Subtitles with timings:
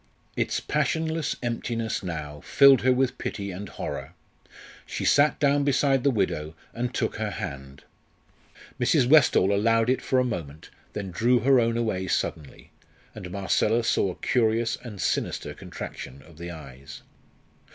[0.35, 4.13] Its passionless emptiness now filled her with pity and horror.
[4.83, 7.83] She sat down beside the widow and took her hand.
[8.79, 9.05] Mrs.
[9.05, 12.71] Westall allowed it for a moment, then drew her own away suddenly,
[13.13, 17.03] and Marcella saw a curious and sinister contraction of the eyes.